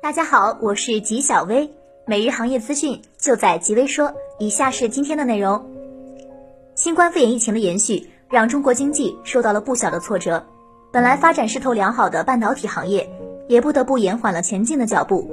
[0.00, 1.68] 大家好，我是吉小薇，
[2.06, 4.14] 每日行业资讯就在吉微说。
[4.38, 5.66] 以下是今天的内容：
[6.76, 10.44] 新冠肺炎疫情的延续让中国经济受到了不小的挫折，
[10.92, 13.10] 本来发展势头良好的半导体行业
[13.48, 15.28] 也不得不延缓了前进的脚步。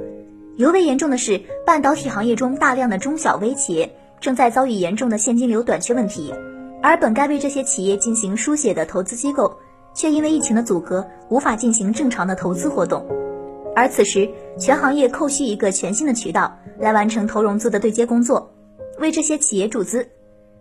[0.56, 6.34] 尤为严重的是，半导体行业中大量的中小微企业正在遭遇严重的现金流短缺问题，
[6.82, 9.56] 而本该为这些企业进行输血的投资机构，
[9.94, 13.06] 却因为疫情的阻隔，无法进行正常的投资活动。
[13.76, 14.28] 而此时，
[14.58, 18.50] 全行业空需一个全新的渠道来完成投融资的对接工作，
[18.98, 20.08] 为这些企业注资。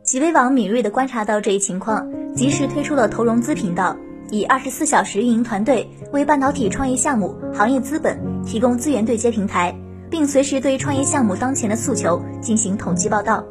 [0.04, 3.96] 极微网敏锐地观察到这一情况，及时推出了投融资频道，
[4.30, 9.74] 以二十四小时运营团队为半导体创业项目、行业资本提供资源对接平台，
[10.10, 13.44] 并随时对创业项目当前的诉求进行统计报道。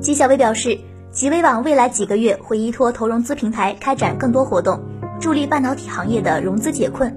[0.00, 0.78] 纪晓薇表示，
[1.10, 4.78] 极微网未来几个月会依托投融资平台开展更多活动，
[5.18, 7.12] 助力半导体行业的融资解困。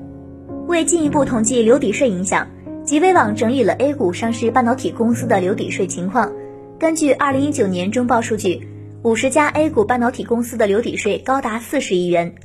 [0.67, 2.47] 为进一步统计留抵税影响，
[2.85, 6.31] 极微网整理了 A 股上市半导体公司的留抵税情况。
[6.79, 8.67] 根据二零一九年中报数据，
[9.03, 12.35] 五十家 A 股半导体公司的留抵税高达四十亿元。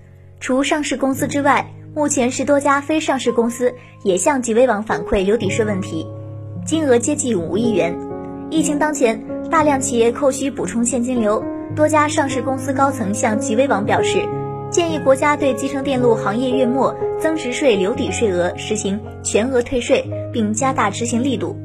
[0.41, 6.07] 除上市公司之外，目前十多家非上市公司也向极微网反馈留抵税问题，
[6.67, 7.97] 金额接近五亿元。
[8.51, 11.43] 疫情当前，大量企业扣需补充现金流，
[11.75, 14.36] 多家上市公司高层向极微网表示。
[14.71, 21.57] 建议国家对集成电路行业月末增值税留抵税额实行全额退税，并加大执行力度。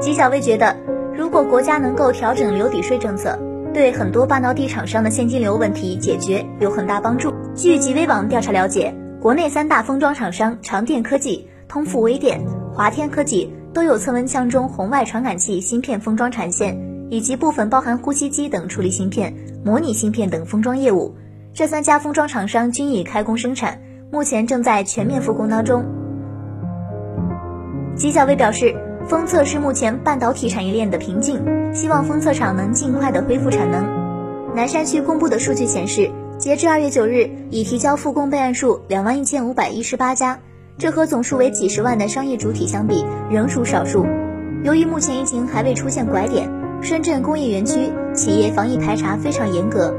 [0.00, 0.76] 纪晓薇觉得，
[1.16, 3.38] 如果国家能够调整留抵税政策，
[3.72, 7.32] 对很多半导体厂商的现金流问题解决有很大帮助。
[7.54, 12.40] 据极微网调查了解，国内三大封装厂商长电科技、通富微电、
[12.74, 16.76] 华天科技都有测温枪中红外传感器芯片封装产线，
[17.10, 21.14] 以及部分包含呼吸机等处理芯片、模拟芯片等封装业务。
[21.58, 23.80] 这三家封装厂商均已开工生产，
[24.12, 25.84] 目前正在全面复工当中。
[27.96, 28.76] 纪晓薇表示，
[29.08, 31.42] 封测是目前半导体产业链的瓶颈，
[31.74, 33.84] 希望封测厂能尽快的恢复产能。
[34.54, 40.38] 南山区公布的数据显示，截至二月九日，已提交复工备案数两万一千五百一十八家，
[40.78, 44.06] 这和总数为几十万的商业主体相比，仍属少数。
[44.62, 46.48] 由于目前疫情还未出现拐点，
[46.82, 49.92] 深圳工业园区企业防疫排查非常严格。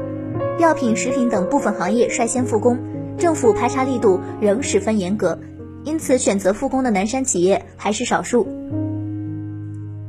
[0.60, 2.78] 药品、食品等部分行业率先复工，
[3.16, 5.38] 政府排查力度仍十分严格，
[5.84, 8.46] 因此选择复工的南山企业还是少数。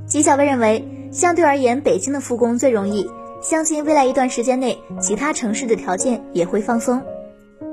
[0.06, 3.10] 纪晓薇认为，相对而言，北京的复工最容易，
[3.42, 7.02] 相信未来一段时间内，其他城市的条件也会放松。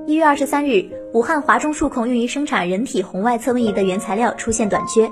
[0.06, 5.10] 一月二十三日，武汉华中数控用于生产人体红外测温仪的原材料出现短缺，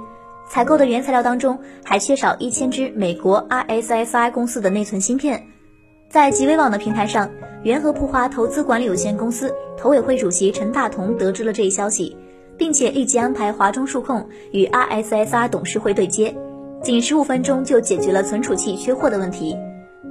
[0.48, 5.48] 采购的原材料当中还缺少一千只美国 RSSI 公司的内存芯片。
[6.08, 7.28] 在极微网的平台上，
[7.66, 12.16] 元和普华投资管理有限公司投委会主席陈大同得知了这一消息，
[12.56, 16.32] 并且立即安排华中数控与 RSSR 董事会对接，
[16.80, 19.56] 仅十五分钟就解决了存储器缺货的问题。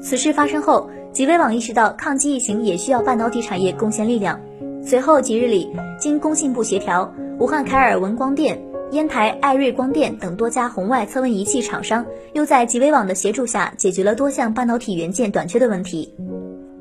[0.01, 4.37] 此事发生后，极微网意识到抗击疫情也需要半导体产业贡献力量，
[4.83, 8.61] 随后几日里，经工信部协调，武汉凯尔文光电。
[8.91, 16.13] 烟台爱瑞光电等多家红外测温仪器厂商，又在极微网的协助下解决了多项半导体元件短缺的问题。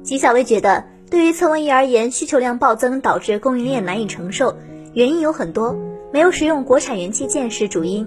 [0.04, 4.54] 纪晓薇觉得，对于测温仪而言，需求量暴增导致供应链难以承受，
[4.92, 5.74] 原因有很多，
[6.12, 8.06] 没有使用国产元器件是主因，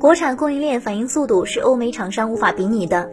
[0.00, 3.08] 国产供应链反应速度是欧美厂商无法比拟的。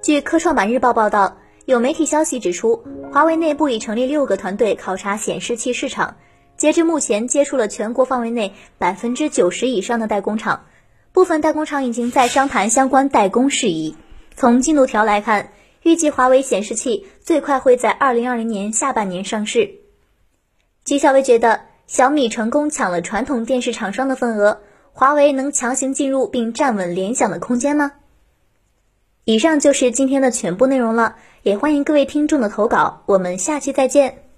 [0.00, 6.14] 据科创板日报报道，有媒体消息指出，华为内部已成立六个团队考察显示器市场。
[6.56, 10.66] 截至目前，接触了全国范围内百分之九十以上的代工厂，
[11.12, 13.96] 部分代工厂已经在商谈相关代工事宜。
[14.36, 15.50] 从进度条来看，
[15.82, 19.70] 预计华为显示器最快会在二零二零年下半年上市。
[20.84, 24.60] 吉小薇觉得，小米成功抢了传统电视厂商的份额，
[24.92, 27.92] 华为能强行进入并站稳联想的空间吗？
[29.24, 34.29] 以上就是今天的全部内容了，也欢迎各位听众的投稿，我们下期再见。